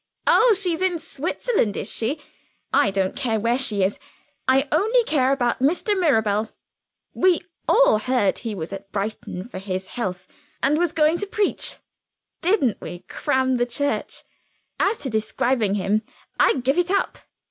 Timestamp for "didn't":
12.41-12.81